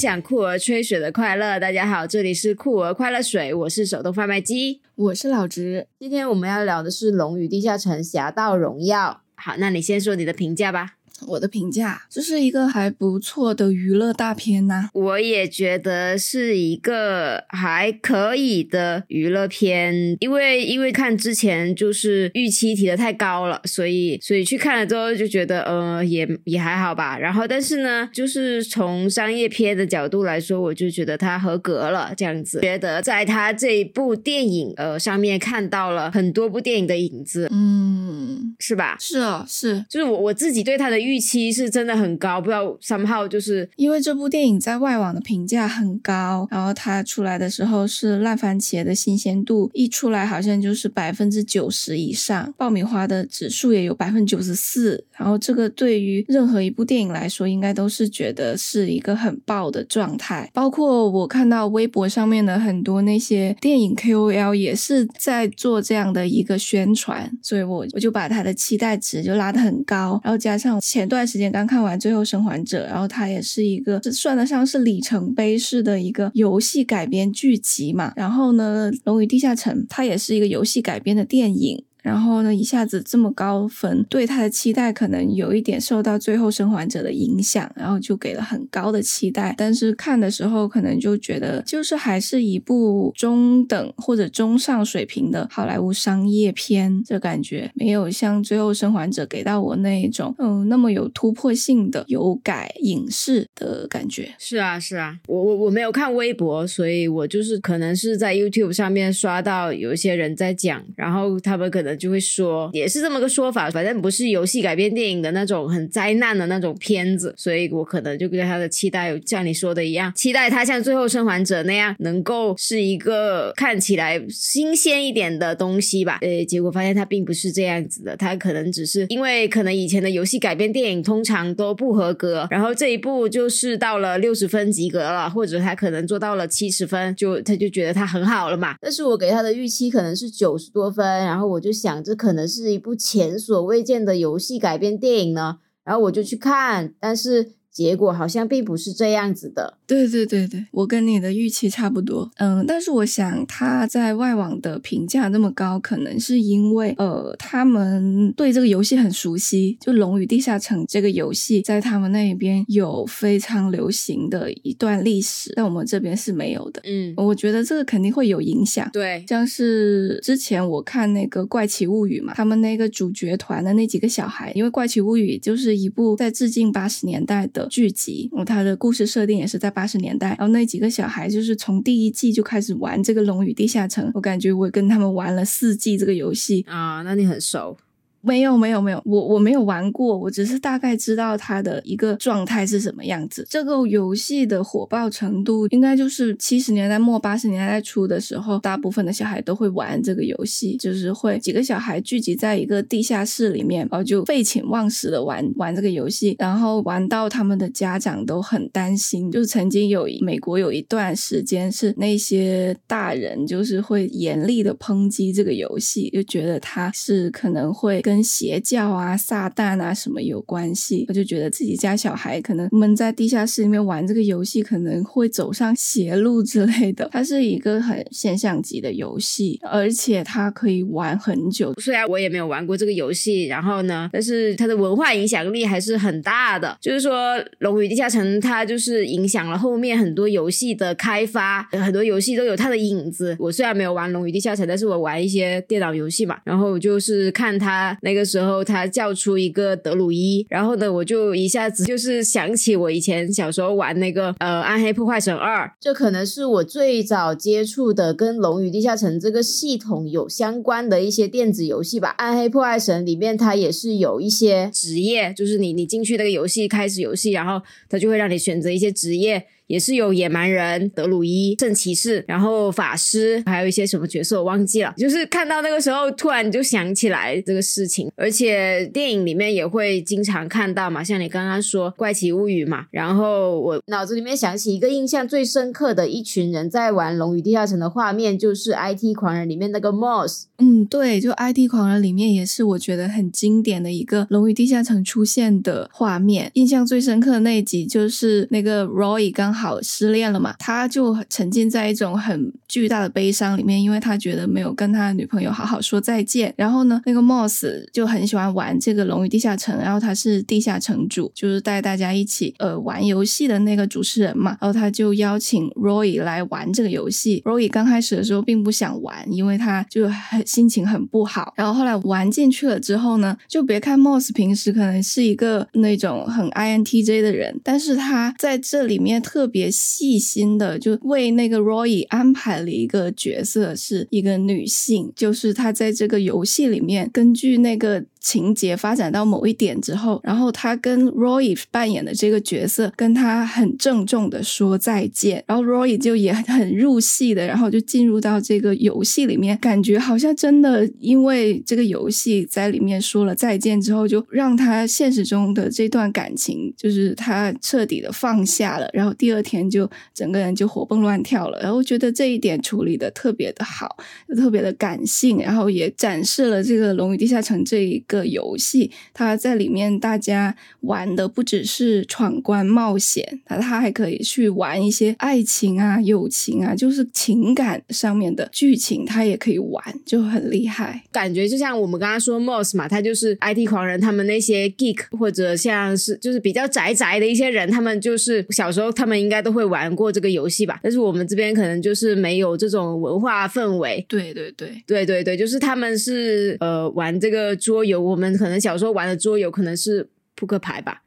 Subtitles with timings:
[0.00, 1.60] 享酷儿吹水的快乐。
[1.60, 5.88] 大家好，这里是酷儿快乐水，我是手动贩卖机，我是老直。
[5.98, 9.20] 今天我们要聊的是《龙与地下城：侠盗荣耀》。
[9.42, 10.94] 好，那你先说你的评价吧。
[11.26, 14.88] 我的评价就是一个还不错的娱乐大片呐。
[14.92, 27.18] 我也觉得是一个还可以的娱乐片，因为因为看之前就是预期提的太高了，所以所以去看了之后就觉得呃也也还好吧。
[27.18, 32.12] 然后但是呢，就是从商业片的角度来说，我就觉得它合格了。
[32.16, 38.96] 这样子，觉得在他这一部电影呃上面看到了很多部电影的影子，嗯，是吧？
[38.98, 60.48] 是啊，是，就是我我自己对他的预预期是真的很高，不知道三号就是因为这部电影在外网的评价很高，然后它出来的时候是烂番茄的新鲜度一出来好像就是百分之九十以上，爆米花的指数也有百分之九十四，然后这个对于任何一部电影来说，应该都是觉得是一个很爆的状态。
[60.52, 78.12] 包括我看到微博上面的很多那些电影 KOL 也是在做这样的一个宣传，所以我我就把它的期待值就拉得很高，然后加上前前段时间刚看完《最后生还者》，然后它也是一个算得上是里程碑式的一个游戏改编剧集嘛。
[78.14, 81.82] 然后呢，《龙与地下城》它也是一个游戏改编的电影。
[82.02, 89.54] 然后呢，一下子这么高分，对他的期待可能有一点受到《最后生还者》的影响，然后就给了很高的期待。
[89.58, 104.34] 但是看的时候，可能就觉得就是还是一部中等或者中上水平的好莱坞商业片，这感觉没有像《最后生还者》给到我那一种嗯那么有突破性的有改影视的感觉。
[104.38, 111.89] 是啊，是啊，我我我没有看微博，所以我就是可能是在 YouTube 上面刷到有一些人在讲，然后他们可能。
[111.96, 126.18] 就会说，也是这么个说法，反正不是游戏改编电影的那种很灾难的那种片子，所以我可能就对他的期待像你说的一样，期待他像《最后生还者》那样，能够是一个看起来新鲜一点的东西吧。
[126.22, 138.74] 呃，结果发现他并不是这样子的，他可能只是因为可能以前的游戏改编电影通常都不合格，然后这一部就是到了六十分及格了，或者他可能做到了七十分，就他就觉得他很好了嘛。
[138.80, 142.04] 但是我给他的预期可能是九十多分，然后我就想。
[142.04, 147.52] 这可能是一部前所未见的游戏改编电影呢，然后我就去看，但是。
[147.72, 149.78] 结果好像并不是这样子的。
[149.90, 152.30] 对对对对，我跟你的预期差不多。
[152.36, 159.76] 嗯，但是我想他在外网的评价那么高，可能是因为呃，他们对这个游戏很熟悉。
[159.80, 166.80] 就《龙与地下城》这个游戏，在他们那边有非常流行的一段历史，但我们这边是没有的。
[166.84, 168.88] 嗯，我觉得这个肯定会有影响。
[168.92, 177.66] 对，像是之前我看那个《怪奇物语》嘛，他们那个主角团的那几个小孩，因为《怪奇物语》就是一部在致敬八十年代的。
[177.70, 187.78] 剧集，哦，它的故事设定也是在八十年代，然后那几个小孩就是从第一季就开始玩这个《龙与地下城》，我感觉我跟他们玩了四季这个游戏啊，那你很熟。
[188.22, 193.46] 没有没有没有，我我没有玩过，我只是大概知道它的一个状态是什么样子。
[193.48, 209.30] 这个游戏的火爆程度，应该就是七十年代末八十年代初的时候，大部分的小孩都会玩这个游戏，就是会几个小孩聚集在一个地下室里面，然后就废寝忘食的玩玩这个游戏，然后玩到他们的家长都很担心。
[209.30, 218.02] 就是曾经有美国有一段时间是那些大人就是会严厉的抨击这个游戏，就觉得它是可能会。
[218.10, 221.04] 跟邪教啊、撒旦啊什么有关系？
[221.06, 227.08] 我就觉得自己家小孩可能闷在地下室里面玩这个游戏，可能会走上邪路之类的。
[227.12, 231.72] 它是一个很现象级的游戏，而且它可以玩很久。
[231.74, 236.76] 虽然我也没有玩过这个游戏，然后呢，但是它的文化影响力还是很大的。
[236.80, 243.36] 就是说，《龙与地下城》它就是影响了后面很多游戏的开发，很多游戏都有它的影子。
[243.38, 247.96] 我虽然没有玩《龙与地下城》，但是我玩一些电脑游戏嘛，然后就是看它。
[248.02, 262.08] 那个时候他叫出一个德鲁伊，然后呢，我就一下子就是想起我以前小时候玩那个呃《暗黑破坏神二》，这可能是我最早接触的跟《龙与地下城》这个系统有相关的一些电子游戏吧。
[262.12, 269.46] 《暗黑破坏神》里面它也是有一些职业，就是你你进去那个游戏开始游戏，然后它就会让你选择一些职业。
[269.70, 274.92] 也是有野蛮人、德鲁伊、圣骑士，然后法师，还有一些什么角色我忘记了。
[274.96, 290.46] 就是看到那个时候，突然就想起来这个事情，而且电影里面也会经常看到嘛，像你刚刚说《怪奇物语》嘛，然后我脑子里面想起一个印象最深刻的一群人在玩《龙与地下城》的画面，就是《IT 狂人》里面那个 Moss。
[290.58, 296.50] 嗯，对，就《IT 狂人》里面也是我觉得很经典的一个《龙与地下城》出现的画面。
[296.54, 299.59] 印象最深刻的那集就是那个 Roy 刚好。
[299.60, 306.54] 好失恋了嘛，他就沉浸在一种很巨大的悲伤里面，因为他觉得没有跟他女朋友好好说再见。
[306.56, 314.56] 然后呢，那个 Moss 就很喜欢玩这个《龙与地下城》，然后他是地下城主，就是带大家一起呃玩游戏的那个主持人嘛。
[314.60, 317.42] 然后他就邀请 Roy 来玩这个游戏。
[317.44, 321.52] Roy 刚开始的时候并不想玩，因为他就很心情很不好。
[321.56, 338.04] 然后后来玩进去了之后呢，就别看 Moss 平时可能是一个那种很 INTJ 的人，但是他在这里面特别细心的就为那个 Roy 安排一个角色，是一个女性，就是她在这个游戏里面根据那个。
[338.20, 363.96] 情节发展到某一点之后，然后他跟 Roy 扮演的这个角色跟他很郑重的说再见，然后 Roy 就也很入戏的，然后就进入到这个游戏里面，感觉好像真的因为这个游戏在里面说了再见之后，就让他现实中的这段感情就是他彻底的放下了，然后第二天就整个人就活蹦乱跳了，然后觉得这一点处理的特别的好，
[364.36, 368.04] 特别的感性，然后也展示了这个《龙与地下城》这一。
[368.10, 381.04] 个游戏，它在里面大家玩的不只是闯关冒险，它它还可以去玩一些爱情啊、友情啊，就是情感上面的剧情，它也可以玩，就很厉害。
[381.12, 390.80] 感觉就像我们刚刚说 Moss 嘛，他就是 IT 狂人，他们那些 geek 或者像是就是比较宅宅的一些人，他们就是小时候他们应该都会玩过这个游戏吧。
[390.82, 394.04] 但是我们这边可能就是没有这种文化氛围。
[394.08, 397.99] 对对对对对对，就是他们是呃玩这个桌游。
[398.00, 401.02] 我们可能小时候玩的桌游可能是扑克牌吧，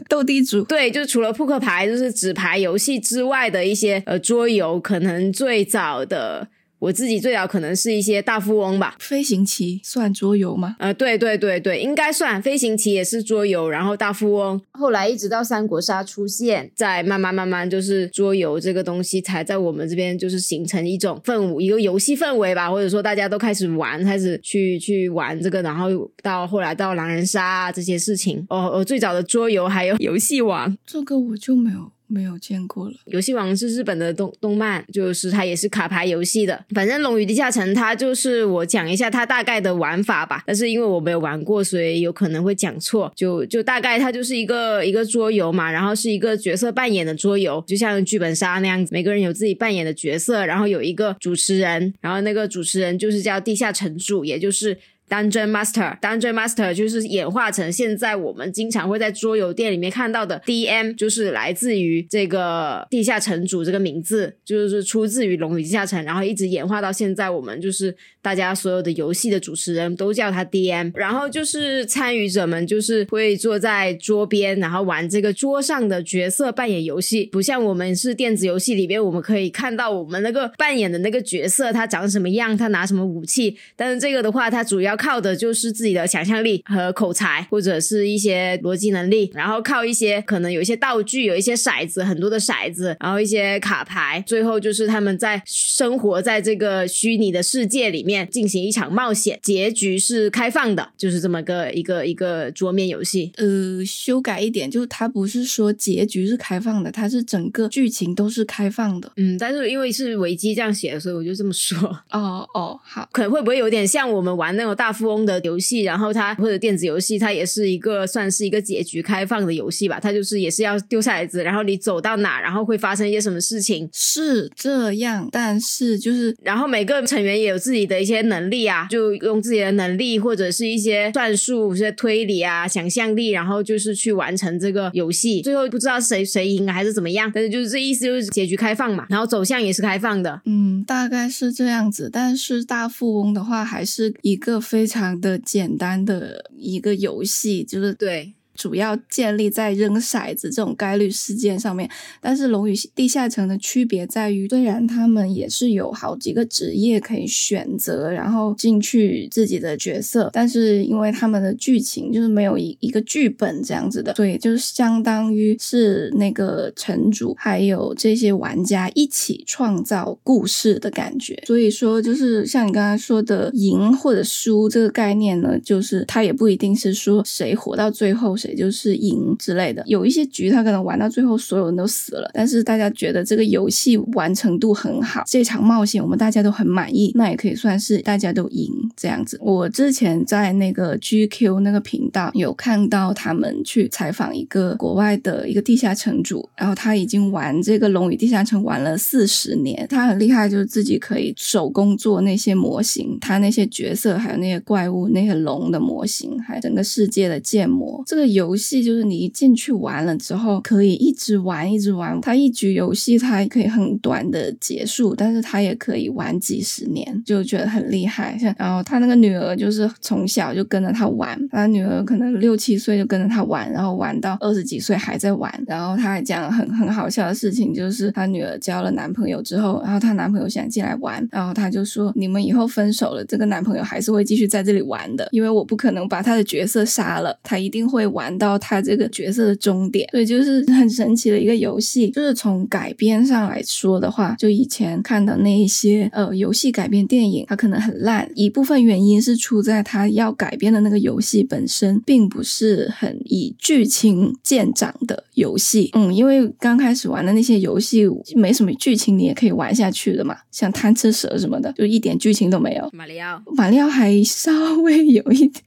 [0.08, 0.62] 斗地主。
[0.64, 6.48] 对，就是除了扑克牌，就是纸牌游戏之外的一些呃桌游，可能最早的。
[6.80, 10.76] 我自己最早可能是一些大富翁吧，飞行棋算桌游吗？
[10.78, 25.88] 呃，对对对对，应该算飞行棋也是桌游，然后大富翁后来一直到三国杀出现，再慢慢慢慢就是桌游这个东西才在我们这边就是形成一种氛围，一个游戏氛围吧，或者说大家都开始玩，开始去去玩这个，然后
[26.22, 28.44] 到后来到狼人杀啊这些事情。
[28.48, 31.92] 哦哦，最早的桌游还有游戏王，这个我就没有。
[32.10, 32.94] 没有见过了。
[33.06, 36.64] 游戏王是日本的动动漫，就是它也是卡牌游戏的。
[36.74, 40.42] 反正《龙与地下城》它就是我讲一下它大概的玩法吧。
[40.46, 43.12] 但是因为我没有玩过，所以有可能会讲错。
[43.14, 54.76] 就就大概它就是一个一个桌游嘛，然后是一个角色扮演的桌游，就像剧本杀那样子，每个人有自己扮演的角色，然后有一个主持人，然后那个主持人就是叫地下城主，也就是。
[55.10, 84.90] Dungeon Master，Dungeon Master 就是演化成现在我们经常会在桌游店里面看到的 DM，就是来自于这个地下城主这个名字，就是出自于龙与地下城，然后一直演化到现在，我们就是大家所有的游戏的主持人都叫他 DM，然后就是参与者们就是会坐在桌边，然后玩这个桌上的角色扮演游戏，不像我们是电子游戏里边，我们可以看到我们那个扮演的那个角色他长什么样，他拿什么武器，但是这个的话，它主要。
[85.00, 103.32] 靠的就是自己的想象力和口才，或者是一些逻辑能力，然后靠一些可能有一些道具，有一些骰子，很多的骰子，然后一些卡牌，最后就是他们在生活在这个虚拟的世界里面进行一场冒险，结局是开放的，就是这么个一个一个桌面游戏。
[103.36, 109.10] 呃，修改一点，就是它不是说结局是开放的，它是整个剧情都是开放的。
[109.16, 111.78] 嗯，但是因为是维基这样写的，所以我就这么说。
[112.12, 114.90] 哦哦，好，可能会不会有点像我们玩那种大。
[114.90, 120.00] 富翁的游戏，然后它或者电子游戏，它也是一个算是一个结局开放的游戏吧。
[120.00, 125.28] 它就是也是要丢骰子，然后你走到哪，然后会发生一些什么事情，是这样。
[125.30, 135.40] 但是就是，然后每个成员也有自己的一些能力啊，就用自己的能力或者是一些算术、一些推理啊、想象力，然后就是去完成这个游戏。
[135.42, 140.42] 最后不知道谁谁赢还是怎么样，但是就是这意思就是结局开放嘛，然后走向也是开放的。
[140.46, 142.10] 嗯，大概是这样子。
[142.12, 144.80] 但是大富翁的话，还是一个非。
[144.80, 148.32] 非常的简单的一个游戏，就是对。
[148.54, 151.88] 主要建立在扔骰子这种概率事件上面，
[152.20, 171.42] 但是《龙与地下城》的区别在于，虽然他们也是有好几个职业可以选择，然后进去自己的角色，但是因为他们的剧情就是没有一一个剧本这样子的，所以就是相当于是那个城主还有这些玩家一起创造故事的感觉。
[171.46, 178.49] 所以说，就是像你刚才说的赢或者输这个概念呢，就是它也不一定是说谁活到最后谁。
[178.50, 179.82] 谁就是赢之类的。
[179.86, 189.38] 有一些局他可能玩到最后所有人都死了，但是大家觉得这个游戏完成度很好，这场冒险我们大家都很满意，那也可以算是大家都赢这样子。
[189.40, 208.02] 我之前在那个 GQ 那个频道有看到他们去采访一个国外的一个地下城主，然后他已经玩这个《龙与地下城》玩了四十年，他很厉害，就是自己可以手工做那些模型，他那些角色还有那些怪物、那些龙的模型，还有整个世界的建模。
[208.06, 212.18] 这个游戏就是你一进去玩了之后，可以一直玩一直玩。
[212.20, 218.36] 它一局游戏它可以很短的结束，但是它也可以玩几十年，就觉得很厉害。
[218.38, 225.50] 像然后他那个女儿就是从小就跟着他玩，他女儿可能六七岁就跟着他玩，然后玩到二十几岁还在玩。
[225.66, 242.10] 然后他还讲很很好笑的事情，就是他女儿交了男朋友之后，然后她男朋友想进来玩，然后他就说：“你们以后分手了，这个男朋友还是会继续在这里玩的，因为我不可能把他的角色杀了，他一定会玩到他这个角色的终点。”所以就是很神奇的一个游戏。
[242.10, 255.90] 就是从改编上来说的话，就以前看的那一些呃游戏改编电影，它可能很烂，一部分原因是出在它要改编的那个游戏本身并不是很以剧情见长的游戏。
[255.94, 262.90] 嗯，因为刚开始玩的那些游戏没什么剧情，你也可以玩下去的嘛，像贪吃蛇什么的，就一点剧情都没有。
[262.92, 265.64] 马里奥，马里奥还稍微有一点。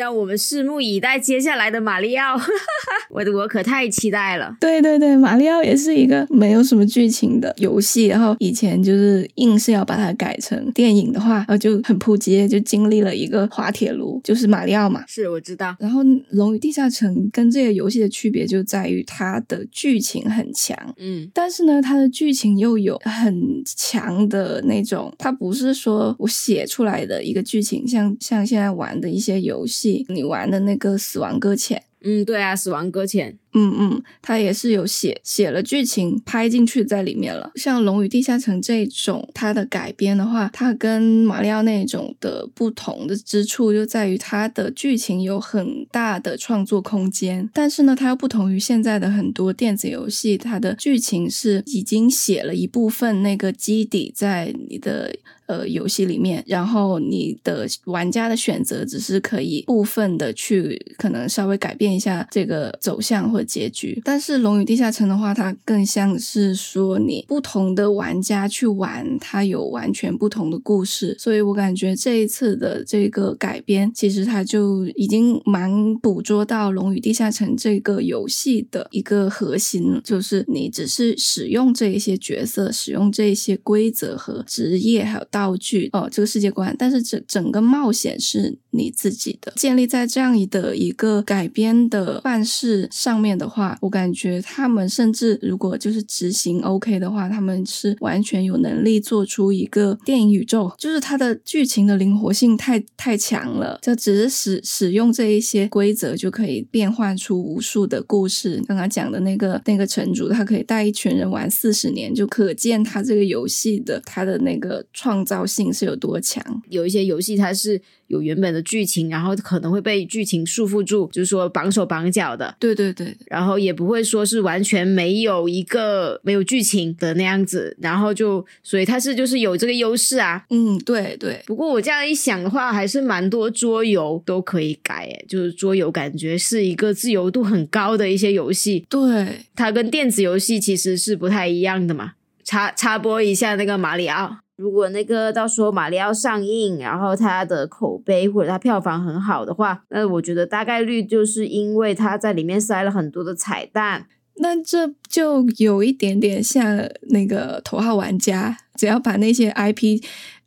[0.00, 2.34] 让我们拭目以待接下来的马里奥，
[3.10, 4.56] 我我可太期待了。
[4.58, 15.04] 对对对，马里奥也是一个没有什么剧情的游戏，然后以前就是硬是要把它改成电影的话，然后就很扑街，就经历了一个滑铁卢，就是马里奥嘛。
[15.06, 15.76] 是我知道。
[15.78, 29.89] 然后《龙与地下城》跟这个游戏的区别就在于它的剧情很强，嗯，但是呢，它的剧情又有很强的那种，它不是说我写出来的一个剧情，像像现在玩的一些游戏。
[30.08, 37.50] 你玩的那个《死亡搁浅》，嗯，对啊，《死亡搁浅》，嗯嗯，它也是有写写了剧情拍进去在里面了。
[37.56, 55.14] 像《龙与地下城》这种，它的改编的话，它跟马里奥那种的不同的之处就在于它的剧情有很大的创作空间，但是呢，它又不同于现在的很多电子游戏，它的剧情是已经写了一部分那个基底在你的。
[55.50, 85.26] 呃，游戏里面，然后你的玩家的选择只是可以部分的去可能稍微改变一下这个走向或结局，但是《龙与地下城》的话，它更像是说你不同的玩家去玩，它有完全不同的故事，所以我感觉这一次的这个改编，其实它就已经蛮捕捉到《龙与地下城》这个游戏的一个核心，就是你只是使用这一些角色，使用这一些规则和职业，还有。
[85.30, 108.60] 道具哦，这个世界观，但是整整个冒险是你自己的，建立在这样的一个改编的办事上面的话，我感觉他们甚至如果就是执行 OK 的话，他们是完全有能力做出一个电影宇宙，就是它的剧情的灵活性太太强了，就只是使使用这一些规则就可以变换出无数的故事。
[108.66, 115.20] 刚刚讲的那个那个城主，他可以带一群人玩四十年，就可见他这个游戏的他的那个创。
[115.30, 116.42] 造性是有多强？
[116.70, 122.54] 有一些游戏它是有原本的剧情，然后可能会被剧情束缚住，就是说绑手绑脚的。
[122.58, 130.44] 对对对，然后也不会说是完全没有一个没有剧情的那样子，然后就所以它是就是有这个优势啊。
[130.50, 131.40] 嗯，对对。
[131.46, 138.84] 不过我这样一想的话，还是蛮多桌游都可以改，诶，就是桌游感觉是一个自由度很高的一些游戏。
[138.88, 142.14] 对，它跟电子游戏其实是不太一样的嘛。
[142.42, 144.38] 插插播一下那个马里奥。
[144.60, 154.06] 如果那个到时候马里奥上映，然后它的口碑或者它票房很好的话，那我觉得大概率就是因为它在里面塞了很多的彩蛋。
[154.36, 160.02] 那这就有一点点像那个头号玩家，只要把那些 IP，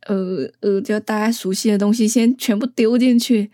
[0.06, 3.50] 呃呃，就大家熟悉的东西先全部丢进去，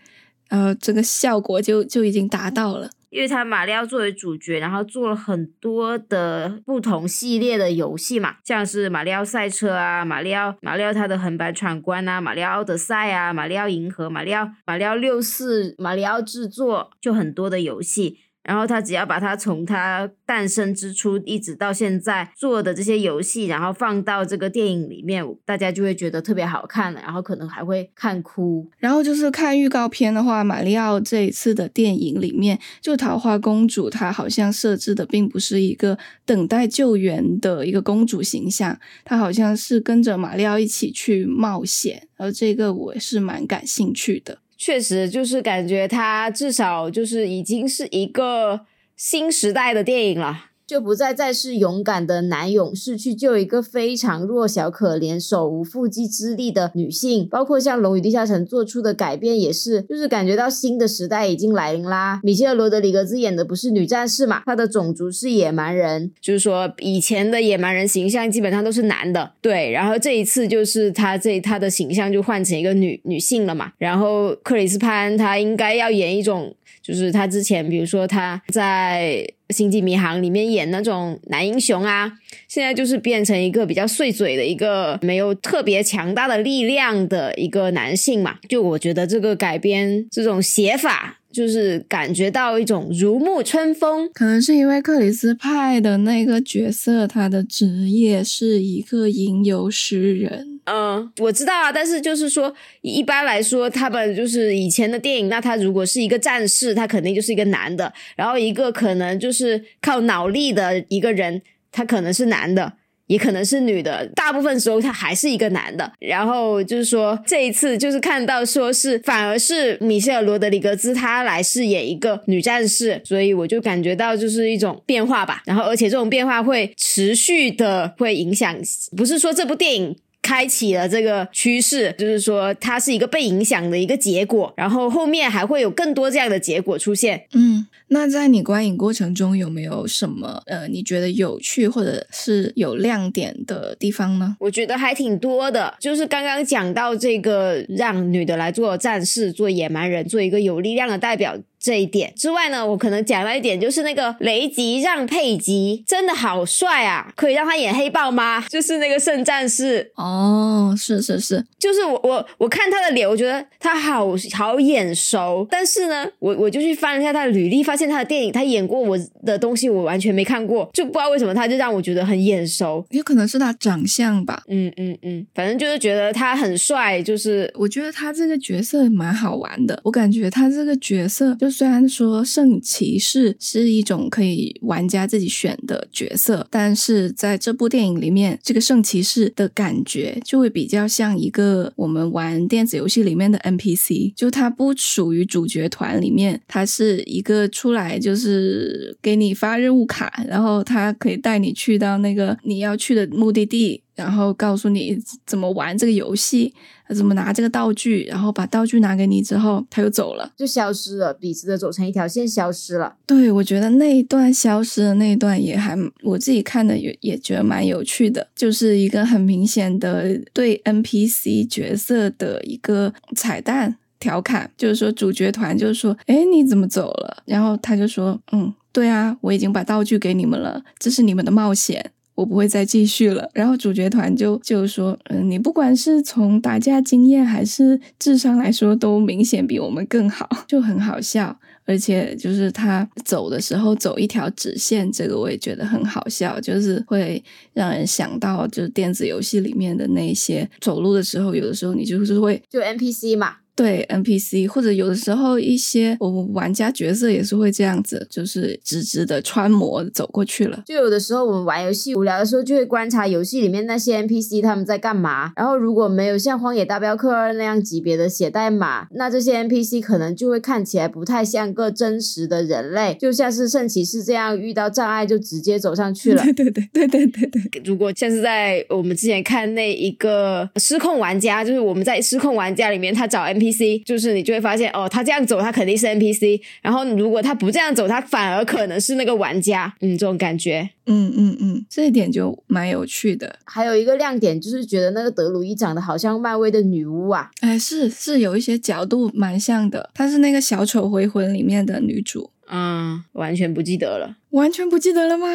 [0.49, 2.91] 呃，这个效果就就已经达到了。
[3.11, 18.19] 因为他马里奥作为主角，然后做了很多的不同系列的游戏嘛，像是马里奥赛车啊，马里奥马里奥他的横版闯关啊，马里奥德赛啊，马里奥银河，马里奥马里奥六四，马里奥制作，就很多的游戏。
[18.43, 28.67] 然后他只要把它从他诞生之初一直到现在做的这些游戏，然后放到这个电影里面，大家就会觉得特别好看了，然后可能还会看哭。
[28.79, 44.39] 然后就是看预告片的话，马里奥这一次的电影里面，就桃花公主她好像设置的并不是一个等待救援的一个公主形象，她好像是跟着马里奥一起去冒险，而这个我是蛮感兴趣的。
[44.63, 50.50] 确实就是感觉它至少就是已经是一个新时代的电影了。
[50.71, 62.21] 就不再再是勇敢的男勇士去救一个非常弱小、可怜、手无缚鸡之力的女性，包括像《龙与地下城》做出的改变也是，就是感觉到新的时代已经来临啦。
[62.23, 73.73] 米歇尔·罗德里格兹演的不是女战士嘛，她的种族是野蛮人，就是说以前的野蛮人形象基本上都是男的，对，然后这一次就是他这他的形象就换成一个女女性了嘛。
[73.77, 79.27] 然后克里斯潘她应该要演一种，就是他之前比如说他在。
[79.51, 82.09] 星际迷航里面演那种男英雄啊，
[82.47, 88.37] 现在就是变成一个比较碎嘴的一个没有特别强大的力量的一个男性嘛。
[88.47, 94.09] 就我觉得这个改编这种写法，就是感觉到一种如沐春风。
[94.13, 100.50] 可能是因为克里斯派的那个角色，他的职业是一个吟游诗人。
[100.65, 111.41] 嗯，我知道啊，但是就是说，一般来说，他们就是以前的电影，那他如果是一个战士，他肯定就是一个男的，然后一个可能就是靠脑力的一个人，
[111.71, 112.73] 他可能是男的，
[113.07, 115.91] 也可能是女的，大部分时候他还是一个男的。
[115.99, 125.41] 然后就是说，这一次就是看到说是反而是米歇尔·罗德里格兹他来饰演一个女战士，所以我就感觉到就是一种变化吧。
[125.45, 128.55] 然后而且这种变化会持续的会影响，
[128.95, 129.97] 不是说这部电影。
[130.21, 137.25] 开启了这个趋势，就是说它是一个被影响的一个结果，然后后面还会有更多这样的结果出现。
[137.33, 144.37] 嗯，那在你观影过程中有没有什么呃你觉得有趣或者是有亮点的地方呢？
[144.39, 151.37] 我觉得还挺多的，就是刚刚讲到这个让女的来做战士、做野蛮人、做一个有力量的代表。
[151.61, 157.13] 这一点之外呢，我可能讲到一点，就是那个雷吉让佩吉真的好帅啊！
[157.15, 158.43] 可以让他演黑豹吗？
[158.49, 181.50] 就是那个圣战士哦，是是是，就是我我我看他的脸，我觉得他好好眼熟，但是呢，我我就去翻了一下他的履历，发现他的电影他演过我的东西，我完全没看过，就不知道为什么他就让我觉得很眼熟，也可能是他长相吧，嗯嗯嗯，反正就是觉得他很帅，就是我觉得他这个角色蛮好玩的，我感觉他这个角色就。
[181.51, 203.81] 虽然说圣骑士是一种可以玩家自己选的角色，但是在这部电影里面，这个圣骑士的感觉就会比较像一个我们玩电子游戏里面的 NPC，就他不属于主角团里面，他是一个出来就是给你发任务卡，然后他可以带你去到那个你要去的目的地。
[203.95, 206.53] 然后告诉你怎么玩这个游戏，
[206.95, 212.95] 怎么拿这个道具，然后把道具拿给你之后，他又走了，就消失了，笔直的走成一条线消失了。
[213.05, 227.23] 对，我觉得那一段消失的那一段也还我自己看的也也觉得蛮有趣的，就是一个很明显的对 NPC 角色的一个彩蛋调侃，就是说主角团就是说，哎，你怎么走了？
[227.25, 231.91] 然后他就说，嗯，对啊，我已经把道具给你们了，这是你们的冒险。
[232.21, 233.27] 我不会再继续了。
[233.33, 241.35] 然后主角团就就说：“嗯，你不管是从打架经验还是智商来说，都明显比我们更好， 就很好笑。
[241.65, 260.63] 而且就是他走的时候走一条直线，这个我也觉得很好笑，就是会让人想到就是电子游戏里面的那些走路的时候，有的时候你就是会就 NPC 嘛。”对 NPC，或者有的时候一些我们玩家角色也是会这样子，就是直直的穿模走过去了。
[260.65, 265.33] 就有的时候我们玩游戏无聊的时候，就会观察游戏里面那些 NPC 他们在干嘛。
[265.35, 276.23] 然后如果没有像《荒野大镖客二》那样级别的写代码，那这些 NPC 可能就会看起来不太像个真实的人类，就像是圣骑士这样遇到障碍就直接走上去了。
[276.23, 277.61] 对对对对对对对。
[277.65, 283.40] 如果像是在我们之前看那一个失控玩家，就是我们在失控玩家里面，他找 NPC。
[283.41, 286.39] NPC 就是你就会发现哦，他这样走，他肯定是 NPC。
[286.61, 289.73] 然后如果他不这样走，他反而可能是那个玩家。
[289.81, 293.39] 嗯，这种感觉，嗯嗯嗯，这一点就蛮有趣的。
[293.45, 297.31] 还有一个亮点就是觉得那个德鲁伊长得好像漫威的女巫啊。
[297.39, 299.89] 哎，是是有一些角度蛮像的。
[299.93, 302.29] 她是那个小丑回魂里面的女主。
[302.53, 304.17] 嗯，完全不记得了。
[304.31, 305.27] 完全不记得了吗？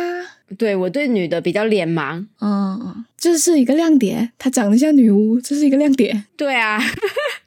[0.58, 2.26] 对我对女的比较脸盲。
[2.40, 4.32] 嗯，这是一个亮点。
[4.38, 6.24] 她长得像女巫，这是一个亮点。
[6.36, 6.78] 对啊。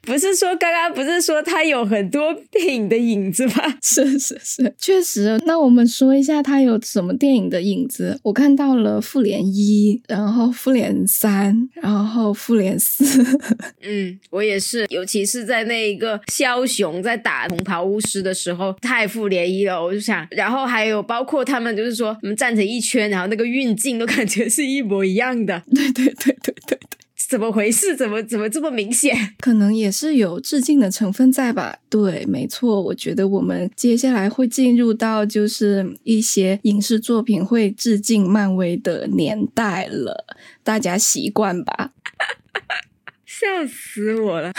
[0.02, 3.52] 不是说刚刚不是说他有很多电影的影子吗？
[3.82, 5.38] 是是是，确实。
[5.46, 8.18] 那我们说一下他有什么电影的影子。
[8.22, 13.04] 我看到了《复联一》，然后《复联三》，然后《复联四》。
[13.82, 19.82] 嗯，我也是，尤其是在那一个枭雄在打红袍巫师的时候，太复联一了。
[19.82, 25.62] 我就想，然后还有包括他们就是说，我们站成一圈，然后那个运镜都感觉是一模一样的。
[25.74, 26.78] 对对对对对对。
[27.28, 27.94] 怎么回事？
[27.94, 29.14] 怎么怎么这么明显？
[29.38, 31.76] 可能也是有致敬的成分在吧？
[31.88, 40.24] 对，没错，我觉得我们接下来会进入到就是一些影视作品会致敬漫威的年代了，
[40.62, 41.92] 大家习惯吧？
[43.26, 44.52] 笑死我了！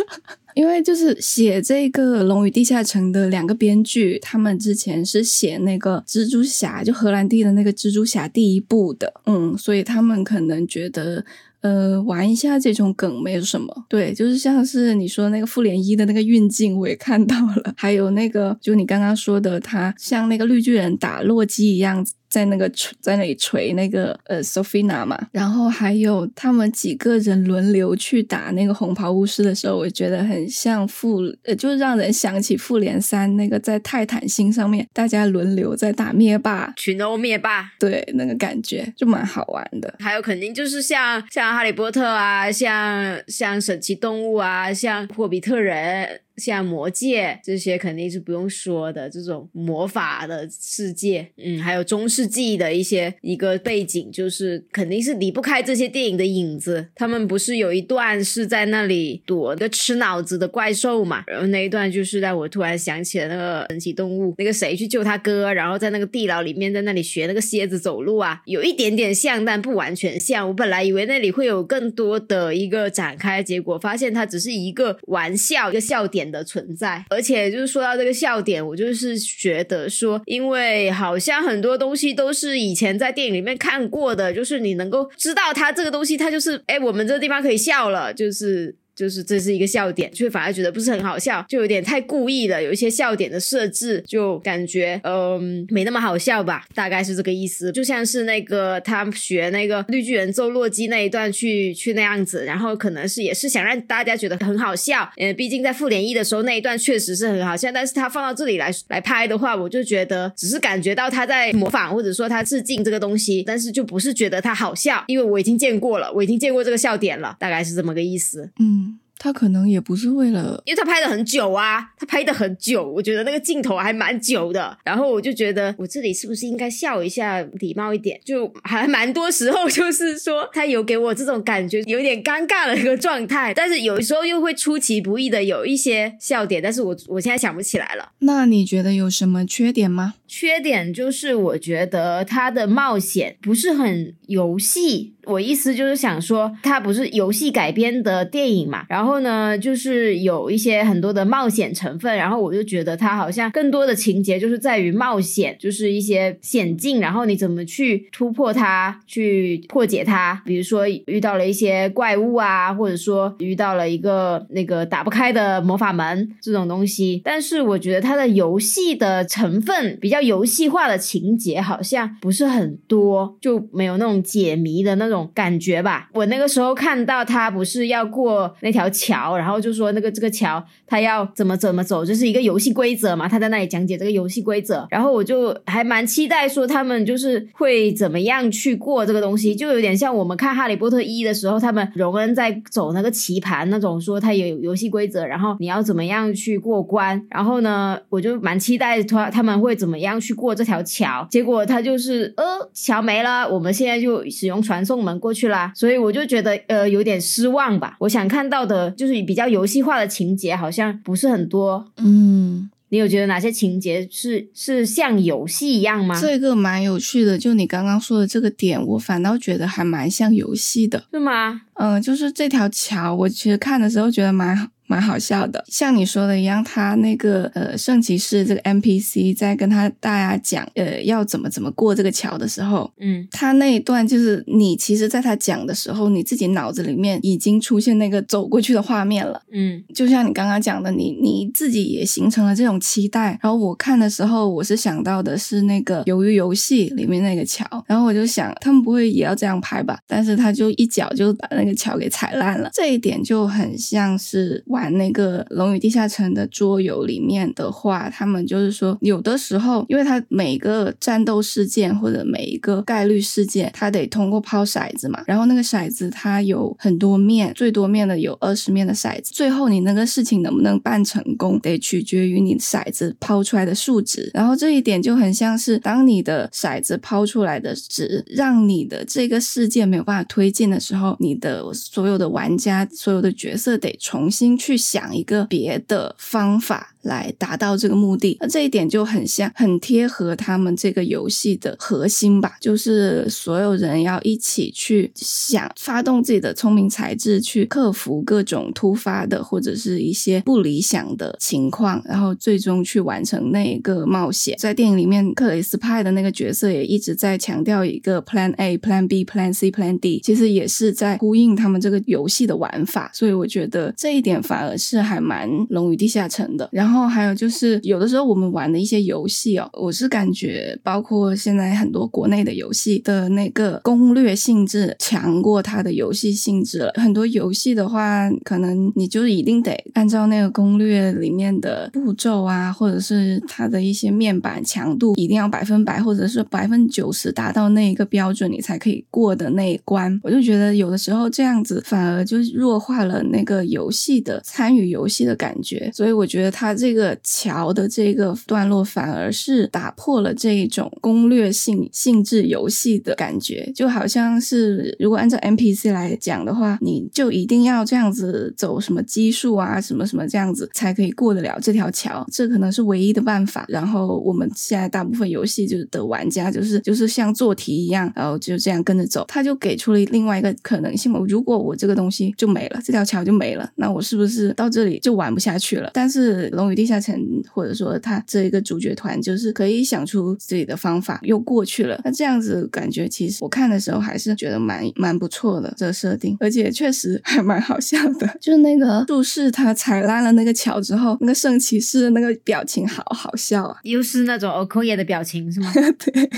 [0.54, 11.24] 因为就是写这个《龙与地下城》的两个编剧，他们之前是写那个蜘蛛侠，就荷兰弟的那个蜘蛛侠第一部的，嗯，所以他们可能觉得。
[11.60, 22.06] 呃，玩一下这种梗没有什么，对，就是像是你说那个复联一的那个运镜，我也看到了，还有那个就你刚刚说的，他像那个绿巨人打洛基一样。
[22.36, 39.94] 在那个锤在那里锤那个呃 Sophina 嘛，然后还有他们几个人轮流去打那个红袍巫师的时候，我觉得很像复呃，就是让人想起复联三那个在泰坦星上面大家轮流在打灭霸群殴灭霸，对那个感觉就蛮好玩的。
[40.00, 46.20] 还有肯定就是像像哈利波特啊，像像神奇动物啊，像霍比特人。
[46.36, 56.88] 像魔界这些肯定是不用说的，这种魔法的世界，嗯，还有中世纪的一些一个背景，就是肯定是离不开这些电影的影子。
[56.94, 61.24] 他们不是有一段是在那里躲个吃脑子的怪兽嘛？
[61.26, 70.46] 然后那一段就是让我突然想起了那个神奇动物，那个谁去救他哥，然后在那个地牢里面在那里学那个蝎子走路啊，有一点点像，但不完全像。
[70.48, 76.25] 我本来以为那里会有更多的一个展开，结果发现它只是一个玩笑，一个笑点。
[76.30, 88.74] 的存在，而且就是说到这个笑点，我就是觉得说，因为好像很多东西都是以前在电影里面看过的，就是你能够知道它这个东西，它就是哎，我们这个地方可以笑了，就是。
[88.96, 92.62] 就是这是一个笑点，却反而觉得不是很好笑，就有点太故意了。
[92.62, 97.70] 有一些笑点的设置，就感觉嗯没那么好笑吧，大概是这个意思。
[97.70, 105.10] 就像是那个他学那个绿巨人揍洛基那一段去去那样子，然后可能是也是想让大家觉得很好笑。
[105.18, 118.48] 嗯，毕竟在复联一的时候那一段确实是很好笑，但是他放到这里来来拍的话，我就觉得只是感觉到他在模仿或者说他致敬这个东西，但是就不是觉得他好笑，因为我已经见过了，我已经见过这个笑点了，大概是这么个意思。
[118.58, 118.85] 嗯。
[119.18, 124.76] 他可能也不是为了，因为他拍的很久啊，他拍的很久，我觉得那个镜头还蛮久的。
[124.84, 128.20] 然后我就觉得，我这里是不是应该笑一下，礼貌一点？
[128.24, 133.52] 就还蛮多时候，就是说他有给我这种感觉，有点尴尬的一个状态。
[133.54, 138.10] 但是有时候又会出其不意的有一些笑点，但是我我现在想不起来了。
[138.20, 140.14] 那你觉得有什么缺点吗？
[140.38, 145.14] 缺点就是我觉得他的冒险不是很游戏。
[145.24, 175.30] 我意思就是想说，它不是游戏改编的电影嘛，然后呢，就是有一些很多的冒险成分，然后我就觉得它好像更多的情节就是在于冒险，就是一些险境，然后你怎么去突破它，去破解它，比如说遇到了一些怪物啊，或者说遇到了一个那个打不开的魔法门这种东西，但是我觉得它的游戏的成分比较游戏化的情节好像不是很多，就没有那种解谜的那种。
[175.34, 183.28] 感觉吧，我那个时候看到他不是要过那条桥，然后就说那个这个桥他要怎么怎么走，就是一个游戏规则嘛。
[183.28, 197.26] 他在那里讲解这个游戏规则，然后我就还蛮期待说他们就是会怎么样去过这个东西，就有点像我们看《哈利波特一》的时候，他们荣恩在走那个棋盘那种，说他有游戏规则，然后你要怎么样去过关。
[197.30, 201.26] 然后呢，我就蛮期待他他们会怎么样样去过这条桥。
[201.30, 205.06] 结果他就是呃，桥没了，我们现在就使用传送。
[205.06, 207.96] 门过去啦，所以我就觉得呃有点失望吧。
[208.00, 211.92] 我想看到的就是比较游戏化的情节，好像不是很多。
[211.98, 216.18] 嗯，你有觉得哪些情节是是像游戏一样吗？
[216.20, 221.60] 这个蛮有趣的，就你刚刚说的这个点，我反倒觉得还蛮像游戏的，是吗？
[221.74, 224.66] 嗯，就是这条桥，我其实看的时候觉得蛮好。
[224.86, 243.38] 蛮好笑的，像你说的一样，他那个呃圣骑士这个 NPC 在跟他大家讲呃要怎么怎么过这个桥的时候，嗯，他那一段就是你其实在他讲的时候，你自己脑子里面已经出现那个走过去的画面了，嗯，就像你刚刚讲的，你你自己也形成了这种期待。
[243.42, 249.98] 然后我看的时候，我是想到的是那个鱿鱼游戏里面那个桥，然后我就想他们不会也要这样拍吧？
[250.06, 254.62] 但是他就一脚就把那个桥给踩烂了，这一点就很像是。
[254.76, 274.30] 玩那个《龙与地下城》的桌游里面的话，他们就是说，有的时候，因为它每个战斗事件或者每一个概率事件，它得通过抛骰子嘛，然后那个骰子它有很多面，最多面的有二十面的骰子，最后你那个事情能不能办成功，得取决于你骰子抛出来的数值。
[274.34, 286.95] 然后这一点就很像是，当你的骰子抛出来的值让你的这个事件没有办法推进的时候，你的所有的玩家、所有的角色得重新去去想一个别的方法。
[287.06, 304.56] 来达到这个目的，那这一点就很像，很贴合他们这个游戏的核心吧，就是所有人要一起去想，发动自己的聪明才智，去克服各种突发的或者是一些不理想的情况，然后最终去完成那一个冒险。
[304.58, 313.10] 在电影里面，克雷斯派的那个角色也一直在强调一个 Plan A、Plan B、Plan C、Plan D，其实也是在呼应他们这个游戏的玩法。
[313.14, 316.68] 所以我觉得这一点反而是还蛮《龙与地下城》的。
[316.72, 316.95] 然后。
[316.96, 326.92] 然后还有就是，有的时候我们玩的一些游戏哦，我是感觉，包括现在很多国内的游戏的那个攻略性质强过它的游戏性质了。
[326.94, 340.18] 很多游戏的话，可能你就一定得按照那个攻略里面的步骤啊，或者是它的一些面板强度，一定要百分百或者是百分之九十达到那一个标准，你才可以过的那一关。
[340.24, 345.90] 我就觉得有的时候这样子反而就弱化了那个游戏的参与游戏的感觉。
[345.92, 346.85] 所以我觉得它这。
[346.86, 363.64] 这个桥的这个段落反而是打破了这一种攻略性性质游戏的感觉，就好像是如果按照 NPC 来讲的话，你就一定要这样子走什么基数啊，什么什么这样子才可以过得了这条桥，这可能是唯一的办法。
[363.66, 371.18] 然后我们现在大部分游戏就是的玩家就是就是像做题一样，然后就这样跟着走，他就给出了另外一个可能性嘛。
[371.26, 375.90] 如果我这个东西就没了，这条桥就没了，那我是不是到这里就玩不下去了？
[375.92, 377.20] 但是龙与地下城，
[377.52, 382.00] 或者说他这一个主角团，就是可以想出自己的方法，又过去了。
[382.04, 388.26] 那这样子感觉，其实我看的时候还是觉得蛮蛮不错的这个设定，而且确实还蛮好笑的。
[388.40, 395.72] 就是那个术士他踩烂了那个桥之后，那个圣骑士的那个表情好好笑啊，又是那种 k o y 的表情是吗？
[395.98, 396.30] 对。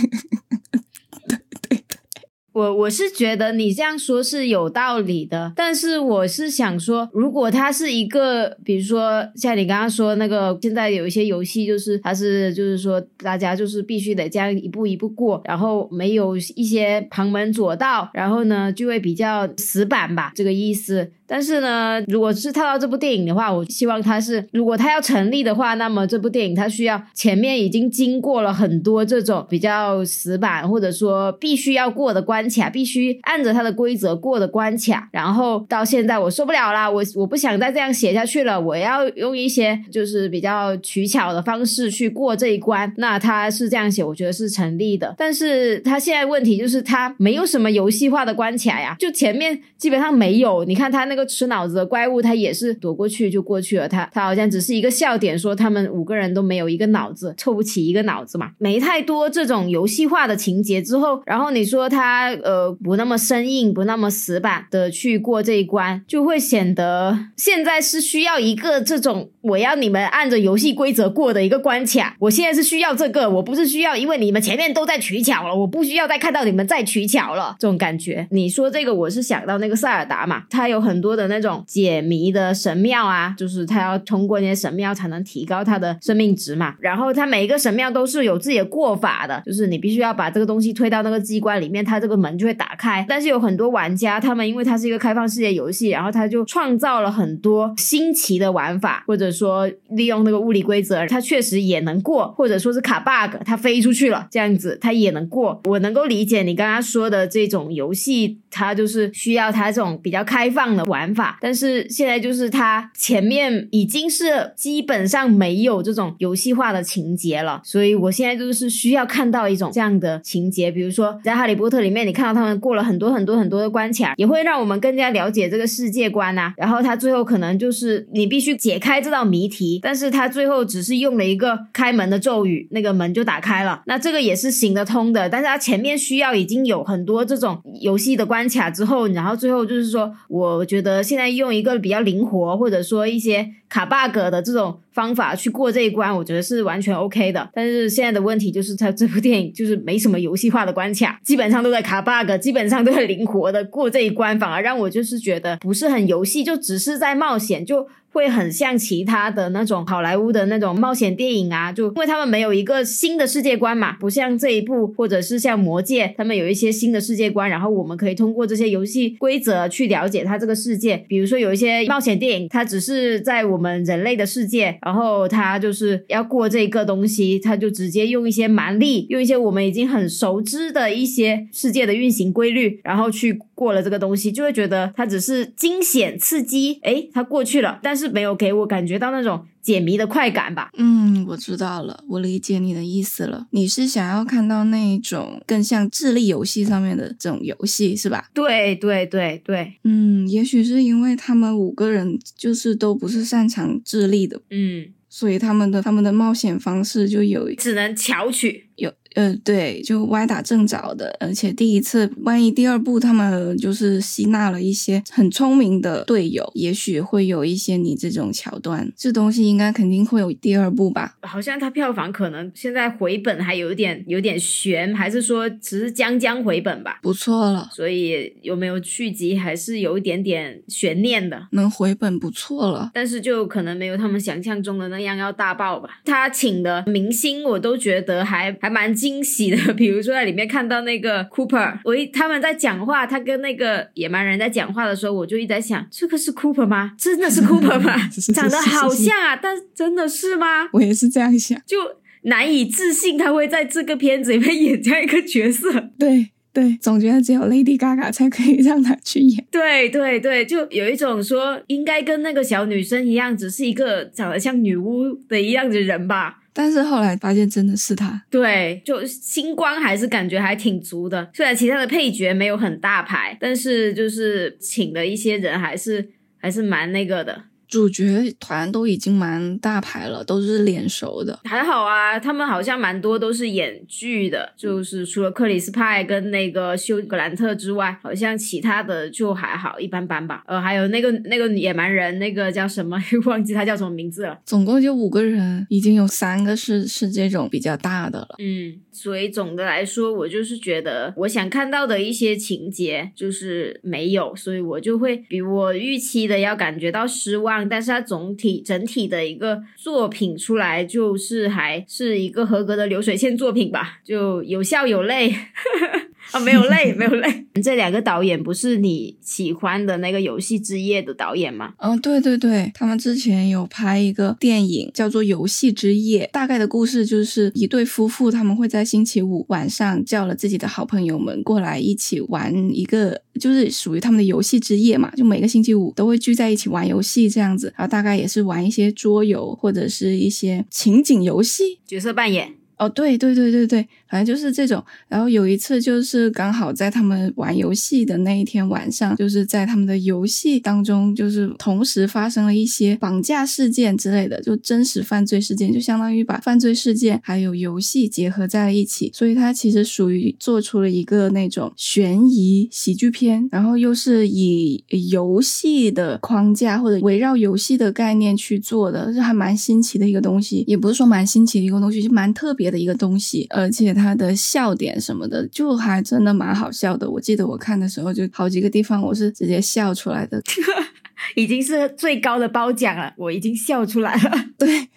[2.58, 21.12] 我我是觉得你这样说是有道理的，但是我是想说，如果它是一个，比如说像你刚刚说那个，现在有一些游戏就是它是就是说大家就是必须得这样一步一步过，然后没有一些旁门左道，然后呢就会比较死板吧，这个意思。
[21.28, 42.90] 但是呢，如果是套到这部电影的话，我希望它是，如果它要成立的话，那么这部电影它需要前面已经经过了很多这种比较死板或者说必须要过的关卡，必须按着它的规则过的关卡，然后到现在我受不了啦，我我不想再这样写下去了，我要用一些就是比较取巧的方式去过这一关。
[42.96, 45.14] 那它是这样写，我觉得是成立的。
[45.18, 50.64] 但是它现在问题就是它没有什么游戏化的关卡呀，就前面基本上没有。
[50.64, 51.17] 你看它那。
[51.18, 53.86] 个吃脑子的怪物，他也是躲过去就过去了。
[53.88, 60.80] 他他好像只是一个笑点，说他们五个人都没有一个脑子，凑不齐一个脑子嘛，没太多这种游戏化的情节。
[60.80, 72.16] 之后，然后你说他呃不那么生硬，不那么死板的去过这一关，就会显得现在是需要一个这种我要你们按着游戏规则过的一个关卡。
[72.20, 78.28] 我现在是需要这个，我不是需要，因为你们前面都在取巧了，我不需要再看到你们在取巧了这种感觉。
[78.30, 81.07] 你说这个，我是想到那个塞尔达嘛，他有很多。
[81.08, 86.74] 多的那种解谜的神庙啊，就是他要通过那些神庙才能提高他的生命值嘛。
[86.80, 93.06] 然后他每一个神庙都是有自己的过法的，就是你必须要把这个东西推到那个机关里面，它这个门就会打开。
[93.08, 105.60] 但是有很多玩家，他们因为它是一个开放世界游戏，然后他就创造了很多新奇的玩法，或者说利用那个物理规则，它确实也能过，或者说是卡 bug，它飞出去了这样子，它也能过。
[105.64, 110.97] 我能够理解你刚刚说的这种游戏，它就是需要它这种比较开放的玩。
[110.98, 126.52] 玩法，但是现在就是它前面已经是基本上没有这种游戏化的情节了，所以我现在就是需要看到一种这样的情节，比如说在哈利波特里面，你看到他们过了很多很多很多的关卡，也会让我们更加了解这个世界观呐。
[126.56, 135.28] 然后他最后可能就是你必须解开这道谜题，但是他最后只是用了一个开门的咒语，那个门就打开了，那这个也是行得通的。
[135.28, 140.87] 但是他前面需要已经有很多这种游戏的关卡之后，然后最后就是说，我觉得。
[140.88, 147.50] 呃，现在用一个比较灵活，或者说一些卡 bug 的这种方法去过这一关，我觉得是完全 OK 的。
[147.52, 157.86] 但是现在的问题就是，它这部电影就是没什么游戏化的关卡，基本上都在卡 bug，基本上都在灵活的过这一关，反而让我就是觉得不是很游戏，就只是在冒险就。
[158.18, 171.04] 会很像其他的那种好莱坞的那种冒险电影啊，就因为他们没有一个新的世界观嘛，不像这一部或者是像魔戒，他们有一些新的世界观，然后我们可以通过这些游戏规则去了解它这个世界。
[171.08, 190.70] 比如说有一些冒险电影，它只是在我们人类的世界，然后它就是要过这个东西，它就直接用一些蛮力，用一些我们已经很熟知的一些世界的运行规律，然后去过了这个东西，就会觉得它只是惊险刺激，诶，它过去了，但是没有给我感觉到那种解谜的快感吧。
[190.78, 193.48] 嗯，我知道了，我理解你的意思了。
[193.50, 198.30] 你是想要看到那一种更像智力游戏上面的这种游戏，是吧？
[198.32, 208.68] 对对对对，嗯，也许是因为他们五个人就是都不是擅长智力的，嗯，所以他们的他们的冒险方式就有只能巧取。
[208.76, 218.88] 有呃，对，就歪打正着的，而且第一次，万一第二部他们就是吸纳了一些很聪明的队友，也许会有一些你这种桥段。
[218.96, 221.16] 这东西应该肯定会有第二部吧？
[221.22, 227.00] 好像它票房可能现在回本还有点有点悬，还是说只是将将回本吧？
[227.02, 231.48] 不错了，所以有没有续集还是有一点点悬念的。
[231.50, 236.00] 能回本不错了，但是就可能没有他们想象中的那样要大爆吧。
[236.04, 246.92] 他请的明星我都觉得还还蛮惊喜的，比如说在里面看到那个 Cooper，我一他们在讲话，他跟那个野蛮人在讲话的时候，我就一直在想，这个是 Cooper 吗？
[246.98, 247.96] 真的是 Cooper 吗？
[248.34, 250.68] 长得好像啊，但真的是吗？
[250.74, 251.78] 我也是这样想，就
[252.24, 255.72] 难以置信他会在这个片子里面演这样一个角色。
[255.98, 259.46] 对对，总觉得只有 Lady Gaga 才可以让他去演。
[259.50, 266.40] 对对对，就有一种说应该跟那个小女生一样，只是一个长得像女巫的一样的人吧。
[266.60, 271.30] 但是后来发现真的是他，对，就星光还是感觉还挺足的。
[271.32, 277.44] 虽然其他的配角没有很大牌，但是就是请的一些人还是还是蛮那个的。
[277.68, 281.38] 主角团都已经蛮大牌了，都是脸熟的。
[281.44, 290.42] 还好啊，他们好像蛮多都是演剧的，就是除了克里斯派跟那个休格兰特之外，好像其他的就还好，一般般吧。
[290.46, 292.98] 呃，还有那个那个野蛮人，那个叫什么？
[293.26, 294.38] 忘记他叫什么名字了。
[294.46, 298.36] 总共就五个人，已经有三个是是这种比较大的了。
[298.38, 307.57] 嗯，所以总的来说，我就是觉得我想看到的一些情节就是没有，所以我就会比我预期的要感觉到失望。
[307.66, 315.34] 但是它总体整体的一个作品出来，就是还是一个合格的流水线作品吧，就有笑有泪。
[316.32, 317.46] 啊，没有累，没有累。
[317.62, 321.72] 这两个导演不是你喜欢的那个《游戏之夜》的导演吗？
[321.78, 342.57] 嗯，对对对，他们之前有拍一个电影叫做《游戏之夜》，大概的故事就是一对夫妇，他们会在星期五晚上叫了自己的好朋友们过来一起玩一个，就是属于他们的游戏之夜嘛，就每个星期五都会聚在一起玩游戏这样子，然后大概也是玩一些桌游或者是一些情景游戏，角色扮演。
[342.78, 344.82] 哦，对对对对对，反正就是这种。
[345.08, 359.10] 然后有一次，就是刚好在他们玩游戏的那一天晚上，就是在他们的游戏当中，就是同时发生了一些绑架事件之类的，就真实犯罪事件，就相当于把犯罪事件还有游戏结合在了一起。
[359.12, 370.62] 所以它其实属于做出了一个那种悬疑喜剧片，然后又是以游戏的框架或者围绕游戏的概念去做的，这还蛮新奇的一个东西。
[370.68, 372.67] 也不是说蛮新奇的一个东西，就蛮特别。
[372.70, 377.08] 的一个东西，而且它的笑点什么的，就还真的蛮好笑的。
[377.10, 380.42] 我记得我看的时候，就好几个地方我是直接笑出来的，
[381.34, 384.46] 已经是最高的褒奖了，我已经笑出来了。
[384.58, 384.88] 对。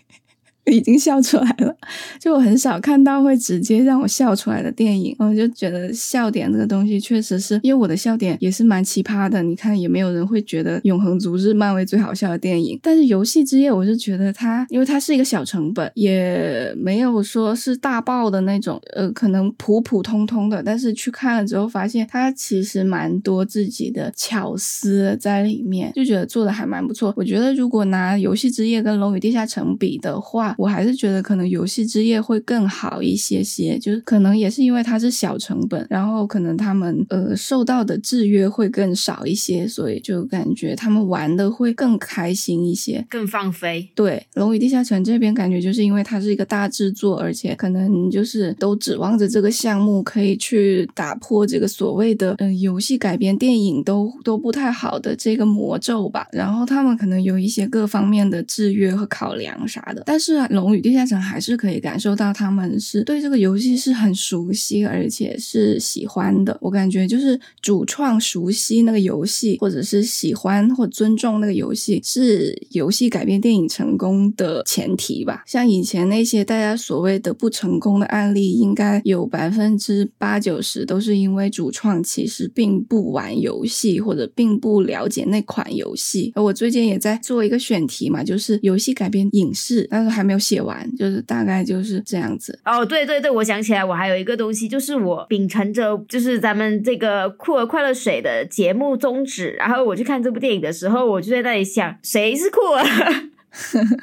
[0.72, 1.76] 已经笑出来了，
[2.20, 9.42] 就我很少看到会直接让我笑出来的电影，我就觉得笑点这个东西确实是因为我的笑点也是蛮奇葩的。
[9.42, 27.12] 你看，也没有人会觉得《永恒族》是漫威最好笑的电影，但是《游戏之夜》我是觉得它，因为它是一个小成本，也没有说是大爆的那种，呃，可能普普通通的，但是去看了之后发现它其实蛮多自己的巧思在里面，就觉得做的还蛮不错。
[27.18, 43.90] 我觉得如果拿《游戏之夜》跟《龙与地下城》比的话，我还是觉得可能游戏之夜会更好一些些，就是可能也是因为它是小成本，然后可能他们呃受到的制约会更少一些，所以就感觉他们玩的会更开心一些，更放飞。
[43.96, 56.28] 对，龙与地下城这边感觉就是因为它是一个大制作，而且可能就是都指望着这个项目可以去打破这个所谓的嗯游戏改编电影都都不太好的这个魔咒吧。
[56.32, 60.32] 然后他们可能有一些各方面的制约和考量啥的，但是。
[60.50, 66.58] 《龙与地下城》还是可以感受到他们是对这个游戏是很熟悉，而且是喜欢的。
[66.62, 75.44] 我感觉就是主创熟悉那个游戏，或者是喜欢或尊重那个游戏，是游戏改编电影成功的前提吧。
[75.46, 86.32] 像以前那些大家所谓的不成功的案例，应该有百分之八九十都是因为主创其实并不玩游戏，或者并不了解那款游戏。
[86.36, 92.58] 而我最近也在做一个选题嘛，就是游戏改编影视，但是还没没有写完，就是大概就是这样子。
[92.64, 102.86] 哦，对对对，我想起来，我还有一个东西，就是我秉承着就是咱们这个酷儿快乐水的节目宗旨，然后我去看这部电影的时候，我就在那里想，谁是酷儿？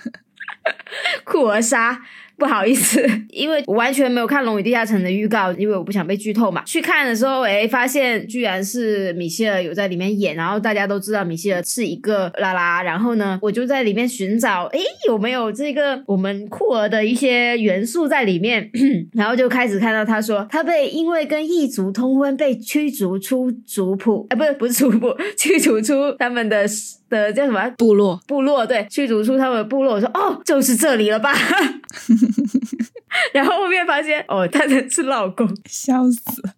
[1.25, 2.03] 酷儿杀。
[2.39, 6.63] 不好意思， 因为我完全没有看《龙与地下城》的预告，因为我不想被剧透嘛。
[6.65, 14.79] 去看的时候，哎，发现居然是米歇尔有在里面演，然后大家都知道米歇尔是一个拉拉，然后呢，我就在里面寻找，哎，
[15.09, 18.71] 有没有这个我们酷儿的一些元素在里面，
[19.13, 26.67] 然后就开始看到他说他被因为跟异族通婚被驱逐出族谱，哎，不是不是族谱，驱逐出他们的。
[27.09, 28.21] 的叫什么部落？
[28.27, 29.95] 部落对，驱逐出他们的部落。
[29.95, 31.33] 我说哦，就是这里了吧？
[33.33, 36.53] 然后后面发现哦，他的是老公，笑死了！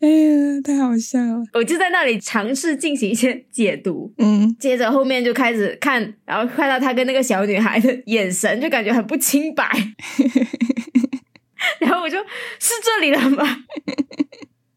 [0.00, 1.42] 哎呀，太好笑了！
[1.54, 9.68] 我就在那里尝试进行一些解读，嗯，接着后面就开始看，然后看到他跟那个小女孩的眼神，就感觉很不清白。
[11.80, 12.18] 然后我就，
[12.60, 13.64] 是这里了吗？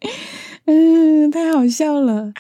[0.65, 2.31] 嗯，太好笑了。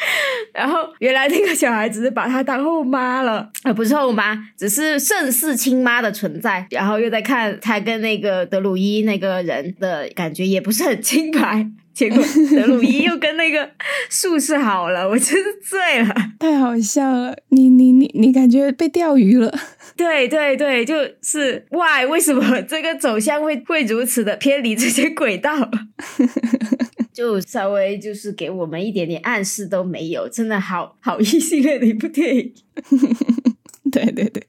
[0.53, 6.67] 然后原来那个小孩只是把他当后妈了，啊不是后妈，只是胜似亲妈的存在。
[6.69, 12.23] 然后又在看他跟那个德鲁伊那个人的感觉也不是很清白，结果
[12.55, 13.67] 德鲁伊又跟那个
[14.09, 17.35] 术士好了， 我真是醉了，太好笑了。
[17.49, 19.51] 你你你你感觉被钓鱼了？
[19.97, 25.69] 对对对，就是 why 为什么这个走向会会如此的偏离这些轨道？
[27.19, 32.53] 就稍微就是给我们一点点暗示都没有，真的好好异性恋的一部电影。
[33.91, 34.43] 对对对，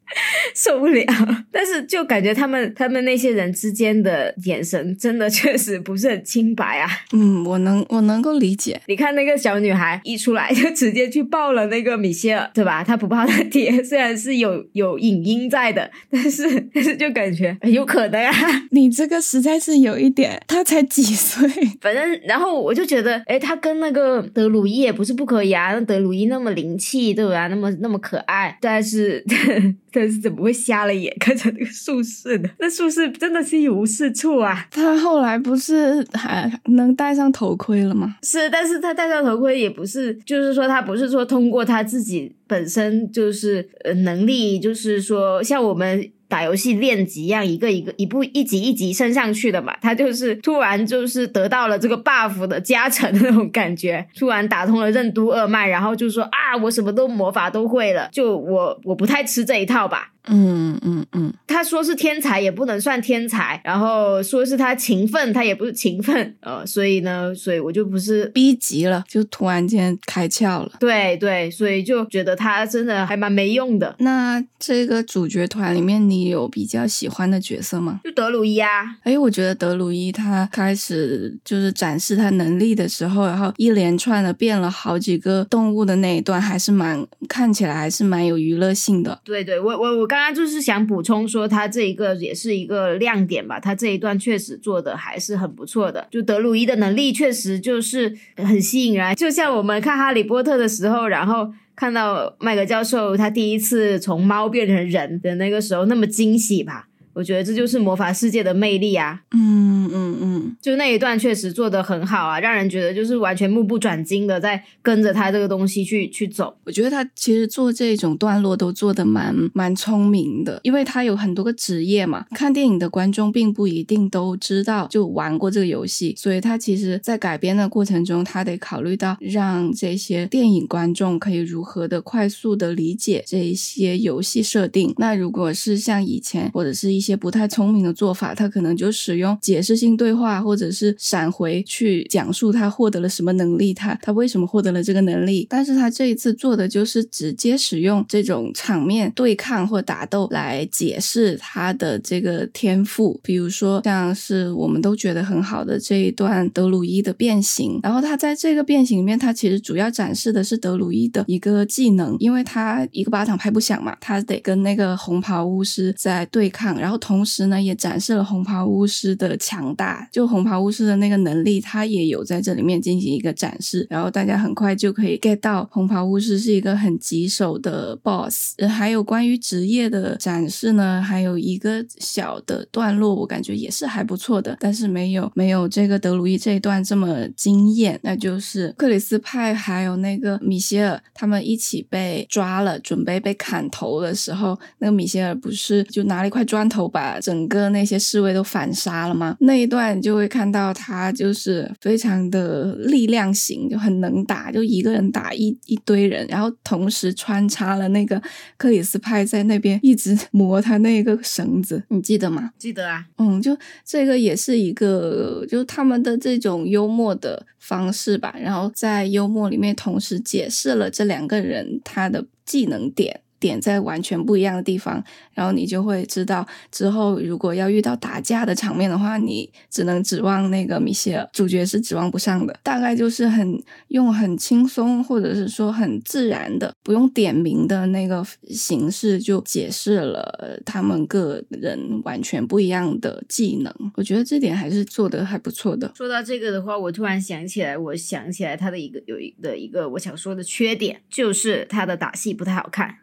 [0.54, 1.04] 受不了。
[1.50, 6.88] 但是就感觉他们他们那些人之间的眼神，真的确实不是很清白啊。
[7.12, 8.80] 嗯，我能我能够理解。
[8.86, 12.84] 你看那个小女孩一出来就直接去抱了那个米歇尔，对吧？
[12.84, 18.32] 她不抱他爹， 虽然是有有影音在的，但是但是就感觉有可能啊。
[18.70, 21.48] 你这个实在是有一点，他才几岁。
[21.80, 25.72] 反正然后我就觉得，哎，他跟那个德鲁伊也不是不可以啊。
[25.72, 27.46] 那德鲁伊那么灵气，对吧？
[27.48, 29.24] 那么那么可爱，但是。
[29.92, 32.48] 但是怎么会瞎了眼看着那个术士呢？
[32.58, 34.66] 那术士真的是一无是处啊！
[34.70, 38.16] 他后来不是还能戴上头盔了吗？
[38.22, 46.10] 是，但是他戴上头盔也不是，就是说他不是说通过他自己本身就是呃能力，就是说像我们。
[46.30, 49.76] 打游戏练级一样，一个一个一步一级一级升上去的嘛。
[49.82, 58.08] 他就是突然就是得到了这个 buff 的加成的那种感觉，突然打通了任督二脉，然后就说啊，我什么都魔法都会了。
[58.12, 60.12] 就我我不太吃这一套吧。
[60.28, 70.72] 嗯嗯嗯，他说是天才也不能算天才，然后说是他勤奋，他也不是勤奋， 呃，所以呢，所以我就不是逼急了，就突然间开窍了。
[70.78, 73.96] 对对，所以就觉得他真的还蛮没用的。
[74.00, 78.00] 那这个主角团里面，你有比较喜欢的角色吗？
[78.04, 78.68] 就德鲁伊啊。
[79.04, 89.18] 哎，我觉得德鲁伊他开始就是展示他能力的时候，然后一连串的变了好几个动物的那一段，还是蛮看起来还是蛮有娱乐性的。
[89.24, 90.09] 对对，我我我。
[90.10, 93.60] 刚刚就是想补充说，他这一个也是一个亮点吧。
[93.60, 96.04] 他这一段确实做的还是很不错的。
[96.10, 106.88] 就德鲁伊的能力确实就是很吸引人，就像我们看《哈利波特》的时候，然后看到麦格教授他第一次从猫变成人的那个时候那么惊喜吧。
[107.12, 109.22] 我觉得这就是魔法世界的魅力啊！
[109.32, 116.56] 嗯嗯嗯，就那一段确实做的很好啊，让人觉得就是完全目不转睛的在跟着他这个东西去去走。
[116.64, 122.24] 我觉得他其实做这种段落都做的蛮蛮聪明的，因为他有很多个职业嘛。
[122.30, 134.94] 看电影的观众并不一定都知道就玩过这个游戏，所以他其实在改编的过程中，他得考虑到让这些电影观众可以如何的快速的理解这一些游戏设定。
[134.96, 145.44] 那如果是像以前或者是一些些不太聪明的做法，他可能就使用解释性对话，或者是闪回去讲述他获得了什么能力，他他为什么获得了这个能力。
[145.50, 153.18] 但是他这一次做的就是直接使用这种场面对抗或打斗来解释他的这个天赋。
[153.24, 166.89] 比如说，像是我们都觉得很好的这一段德鲁伊的变形，然后他在这个变形里面，他其实主要展示的是德鲁伊的一个技能，因为他一个巴掌拍不响嘛，他得跟那个红袍巫师在对抗，然后。
[166.90, 173.86] 然后同时呢，也展示了红袍巫师的强大，就红袍巫师的那个能力，他也有在这里面进行一个展示。
[173.88, 178.60] 然后大家很快就可以 get 到红袍巫师是一个很棘手的 boss。
[178.68, 188.00] 还有关于职业的展示呢，还有一个小的段落，我感觉也是还不错的，但是没有没有这个德鲁伊这一段这么惊艳。
[188.02, 199.36] 那就是克里斯派还有那个米歇尔他们一起被抓了，准备被砍头的时候，那个米歇尔不是就拿了一块砖头把整个那些侍卫都反杀了吗？
[199.40, 208.20] 那一段就会看到他就是非常的力量型，就很能打，就一个人打一一堆人，然后同时穿插了那个
[208.56, 212.50] 克里斯派在那边一直磨他那个绳子，你记得吗？
[212.58, 223.20] 记得啊，嗯，就这个也是一个，就他们的这种幽默的方式吧，然后在幽默里面同时解释了这两个人他的技能点。
[223.40, 232.56] 点在完全不一样的地方，然后你就会知道之后如果要遇到打架的场面的话，你只能指望那个米歇尔，主角是指望不上的。
[232.62, 243.74] 大概就是很用很轻松或者是说很自然的，不用点名的那个形式，就解释了他们个人完全不一样的技能。
[243.96, 245.90] 我觉得这点还是做的还不错的。
[245.96, 252.96] 说到这个的话，我突然想起来，我想起来他的一个有一的一个我想说的缺点，就是他的打戏不太好看。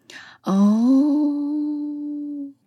[0.47, 0.53] 哦，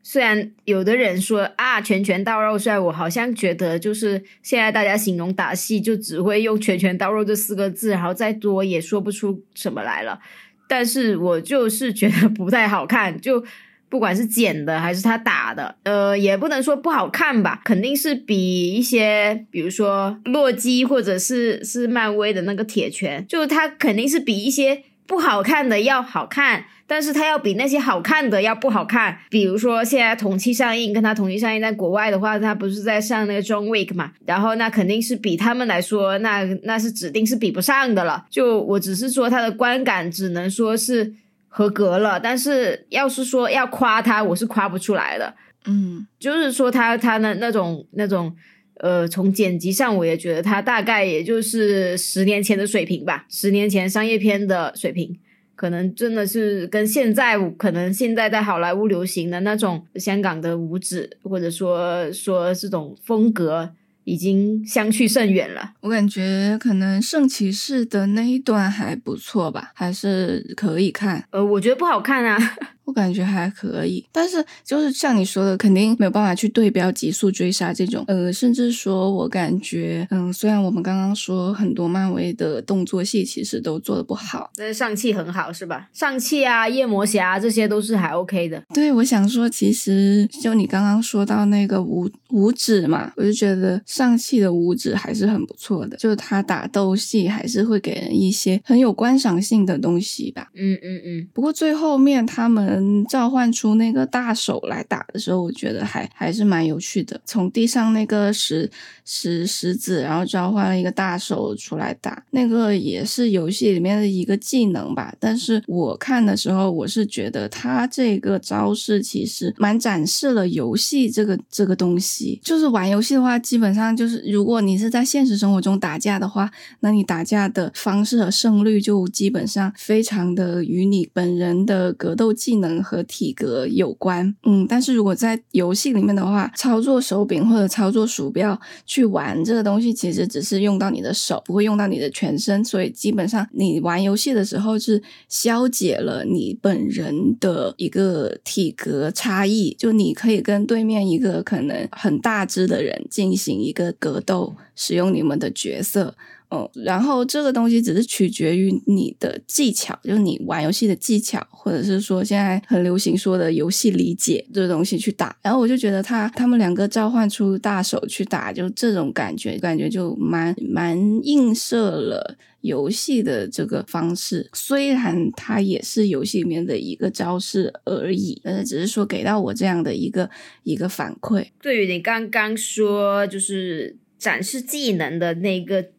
[0.02, 10.20] 虽然有的人说啊，拳拳到肉，虽然我好像觉得就是现在大家形容打戏就只会用拳拳到肉这四个字，然后再多也说不出什么来了。
[10.68, 13.42] 但是我就是觉得不太好看，就
[13.88, 26.66] 不管是剪的还是他打的，呃，也不能说不好看吧，肯定是比一些，比如说洛基或者是是漫威的那个铁拳，就他肯定是比一些不好看的要好看。
[26.86, 34.10] 但是它要比那些好看的要不好看，比如说现在同期上映，跟它同期上映在国外的话，它不是在上那个 John Wick 嘛？
[34.26, 38.26] 然后那肯定是比他们来说，那那是指定是比不上的了。
[38.28, 41.12] 就我只是说它的观感只能说是
[41.48, 45.32] 合格了，但是要是说要夸它，我是夸不出来的。
[45.66, 48.34] 嗯，就是说它它的那种那种
[48.80, 55.18] 呃，从剪辑上我也觉得它大概也就是十年前的水平吧，十年前商业片的水平。
[55.54, 63.70] 可能真的是跟现在可能现在在好莱坞流行的那种香港的舞指，或者说说这种风格
[64.04, 65.74] 已经相去甚远了。
[65.82, 71.22] 我感觉可能圣骑士的那一段还不错吧，还是可以看。
[71.30, 72.38] 呃，我觉得不好看啊。
[72.84, 78.04] 我感觉还可以，但是就是像你说的，肯定没有办法去对标《极速追杀》这种。
[78.08, 85.88] 呃，甚至说我感觉，嗯，虽然我们刚刚说很多漫威的动作戏其实都做的不好，但是上汽很好，是吧？
[85.92, 88.60] 上汽啊，夜魔侠这些都是还 OK 的。
[88.74, 100.50] 对，我想说，其实就你刚刚说到那个五五指嘛，我就觉得上汽的五指还是很不错的，就是他打斗戏还是会给人一些很有观赏性的东西吧。
[100.56, 101.28] 嗯嗯嗯。
[101.32, 102.69] 不过最后面他们。
[102.70, 107.20] 嗯，召唤出那个大手来打的时候，我觉得还还是蛮有趣的。
[107.24, 108.70] 从地上那个石
[109.04, 115.14] 石石子，然后召唤了一个大手出来打，那个也是游戏里面的一个技能吧。
[115.18, 122.40] 但是我看的时候，我是觉得他这个招式其实蛮展示了游戏这个这个东西。
[122.42, 126.50] 就是玩游戏的话，基本上就是如果你是在现实生活中打架的话，
[126.80, 132.80] 那你打架的方式和胜率就基本上非常的与你本人的格斗技能。
[132.82, 156.16] 和体格有关，嗯，但是如果在游戏里面的话，操作手柄或者操作鼠标去玩这个东西，其实只是用到你的手，不会用到你的全身，所以基本上你玩游戏的时候是消解了你本人的一个体格差异，就你可以跟对面一个可能很大只的人进行一个格斗，使用你们的角色。
[156.52, 165.36] 嗯，然后这个东西只是取决于你的技巧，就是你玩游戏的技巧，或者是说现在很流行说的游戏理解这东西去打。
[165.42, 174.50] 然后我就觉得他他们两个召唤出大手去打，就这种感觉，感觉就蛮蛮映射了游戏的这个方式。
[174.52, 180.28] 虽然它也是游戏里面的一个招式而已，但是只是说给到我这样的一个
[180.64, 181.46] 一个反馈。
[181.62, 185.90] 对于你刚刚说就是展示技能的那个。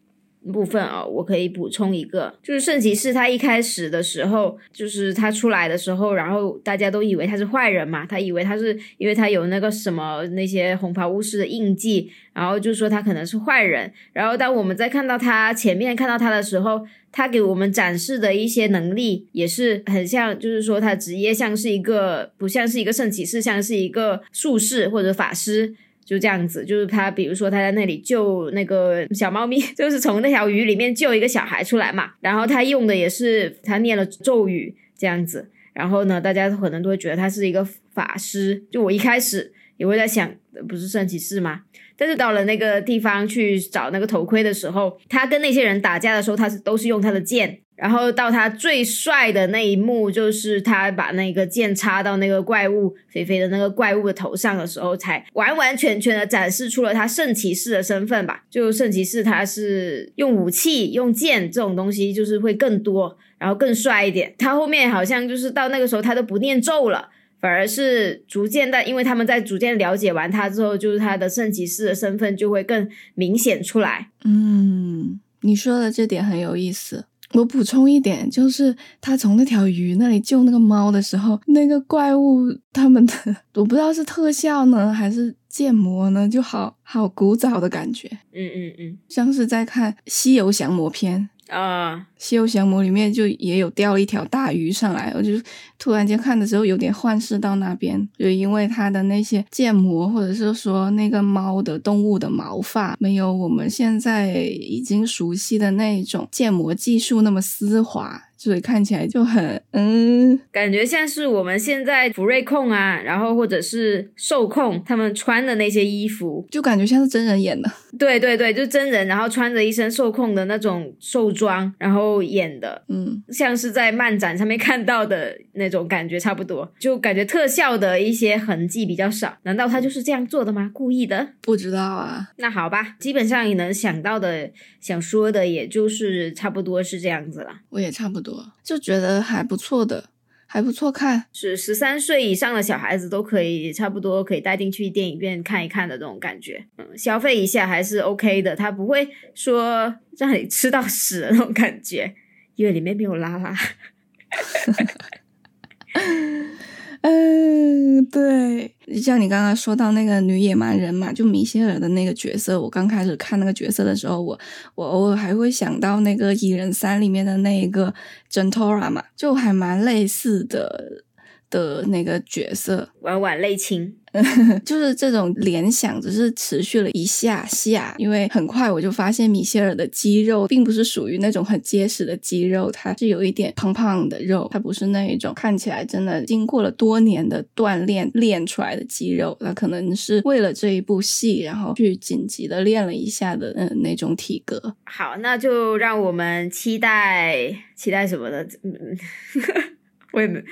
[0.50, 13.92] 部分啊，我可以补充一个，就是圣骑士他一开始的时候，就是他出来的时候，然后大家都以为他是坏人嘛，他以为他是因为他有那个什么那些红袍巫师的印记，然后就说他可能是坏人。
[14.12, 25.74] 然后当我们在看到他前面看到他的时候，他给我们展示的一些能力也是很像，就是说他职业像是一个不像是一个圣骑士，像是一个术士或者法师。
[26.04, 32.12] 就这样子，就是他，比如说他在那里救那个小猫咪， 就是从那条鱼里面救一个小孩出来嘛。
[32.20, 35.50] 然后他用的也是他念了咒语这样子。
[35.72, 38.62] 然后呢，大家可能都会觉得他是一个法师。
[38.70, 40.30] 就我一开始也会在想，
[40.68, 41.62] 不是圣骑士吗？
[41.96, 47.60] 但是到了那个地方去找那个头盔的时候，他跟那些人打架的时候，他是都是用他的剑。
[47.74, 58.44] 然后到他最帅的那一幕，就是他把那个剑插到那个怪物肥肥的那个怪物的头上的时候，才完完全全的展示出了他圣骑士的身份吧。
[58.50, 64.34] 就圣骑士他是用武器、用剑这种东西，就是会更多，然后更帅一点。
[64.38, 67.08] 他后面好像就是到那个时候，他都不念咒了，
[67.40, 74.10] 反而是逐渐的，因为他们在逐渐了解完他之后，就是他的圣骑士的身份就会更明显出来。
[74.24, 77.06] 嗯，你说的这点很有意思。
[77.34, 82.40] 我补充一点，就是他从那条鱼那里救那个猫的时候，那个怪物
[82.72, 83.14] 他们的
[83.54, 91.20] 我不知道是特效呢还是建模呢，就好好古早的感觉，嗯嗯嗯，像是在看《西游降魔篇》。
[91.52, 95.32] 啊，《西游降魔》里面就也有钓一条大鱼上来，我就
[95.78, 108.22] 突然间看的时候有点幻视到那边，就因为它的那些建模，或者是说那个猫的动物的毛发，没有我们现在已经熟悉的那种建模技术那么丝滑。
[108.42, 117.70] 所以看起来就很嗯，感觉像是我们现在福瑞控啊，然后或者是受控他们穿的那些衣服，就感觉像是真人演的。
[117.96, 126.68] 对对对，就真人，然后穿着一身受控的那种兽装，然后演的，嗯，像是在漫展上面看到的那种感觉差不多。
[126.80, 130.68] 就感觉特效的一些痕迹比较少，难道他就是这样做的吗？
[130.74, 131.28] 故意的？
[131.40, 132.30] 不知道啊。
[132.38, 137.50] 那好吧，基本上你能想到的、想说的，也就是差不多是这样子了。
[137.68, 138.31] 我也差不多。
[138.62, 140.10] 就觉得还不错的，
[140.46, 152.14] 还不错看，是十三岁以上的小孩子都可以差不多可以带进去电影院看一看的这种感觉，嗯，消费一下还是 OK 的，他不会说让你吃到屎的那种感觉，
[152.56, 153.54] 因为里面没有拉拉。
[157.04, 164.38] 嗯，对，像你刚刚说到那个女野蛮人嘛，就米歇尔的那个角色，我刚开始看那个角色的时候，我
[164.76, 167.92] 我偶尔还会想到那个蚁人三里面的那一个
[168.30, 171.02] Gentora 嘛，就还蛮类似的
[171.50, 173.96] 的那个角色，婉婉泪清。
[174.64, 194.76] 就是这种联想，只是持续了一下下，因为很快我就发现米歇尔的肌肉并不是属于那种很结实的肌肉，它是有一点胖胖的肉，它不是那一种看起来真的经过了多年的锻炼练出来的肌肉，那可能是为了这一部戏，然后去紧急的练了一下的嗯那种体格。
[194.84, 198.44] 好，那就让我们期待期待什么呢？
[198.62, 198.98] 嗯，
[200.12, 200.42] 我也没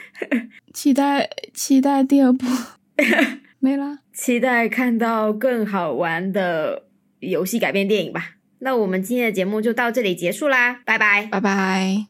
[0.72, 2.46] 期待期待第二部。
[3.60, 6.86] 没了，期待看到更好玩的
[7.20, 8.36] 游戏改编电影吧。
[8.60, 12.09] 那我们今天的节目就到这里结束啦，拜拜，拜拜。